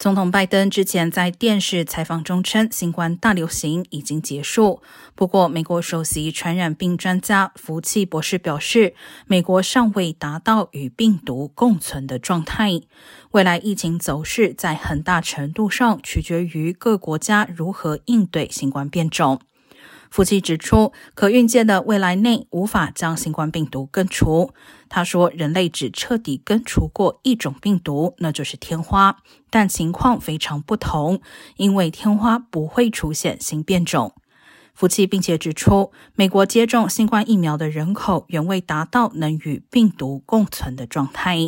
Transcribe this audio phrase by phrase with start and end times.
[0.00, 4.80] 总统拜登之前在电视采访中称，新冠大流行已经结束。
[5.14, 8.94] 不过，美国首席传染病专家福奇博士表示，
[9.26, 12.80] 美国尚未达到与病毒共存的状态。
[13.32, 19.42] 未来疫情走势在很大程度上取决于各国家如何应对新冠变种。
[20.10, 24.52] 福奇指出，可预见的未来内无法将新冠病毒根除。
[24.88, 29.18] 他说，人类只彻底根除过一种病毒，那就是天花，
[29.50, 31.20] 但情况非常不同，
[31.56, 34.12] 因为天花不会出现新变种。
[34.74, 41.38] 福奇并且指出，美国接种新冠疫苗的人口远未达到能与病毒共存的状态。